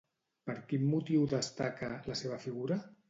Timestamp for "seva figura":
2.23-2.81